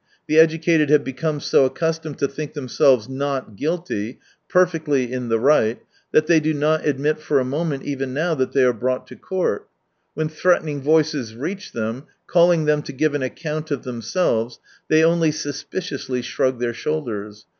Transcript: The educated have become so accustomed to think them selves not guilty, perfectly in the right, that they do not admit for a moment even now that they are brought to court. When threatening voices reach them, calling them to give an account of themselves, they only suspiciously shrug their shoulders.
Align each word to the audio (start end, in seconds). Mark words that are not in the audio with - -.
The 0.25 0.39
educated 0.39 0.89
have 0.89 1.03
become 1.03 1.39
so 1.39 1.65
accustomed 1.65 2.17
to 2.17 2.27
think 2.27 2.53
them 2.53 2.67
selves 2.67 3.07
not 3.07 3.55
guilty, 3.55 4.17
perfectly 4.49 5.13
in 5.13 5.29
the 5.29 5.39
right, 5.39 5.79
that 6.11 6.25
they 6.25 6.39
do 6.39 6.55
not 6.55 6.87
admit 6.87 7.19
for 7.19 7.39
a 7.39 7.45
moment 7.45 7.83
even 7.83 8.11
now 8.11 8.33
that 8.33 8.51
they 8.51 8.63
are 8.63 8.73
brought 8.73 9.05
to 9.05 9.15
court. 9.15 9.67
When 10.15 10.27
threatening 10.27 10.81
voices 10.81 11.35
reach 11.35 11.71
them, 11.71 12.05
calling 12.25 12.65
them 12.65 12.81
to 12.81 12.91
give 12.91 13.13
an 13.13 13.21
account 13.21 13.69
of 13.69 13.83
themselves, 13.83 14.59
they 14.89 15.03
only 15.03 15.31
suspiciously 15.31 16.23
shrug 16.23 16.59
their 16.59 16.73
shoulders. 16.73 17.45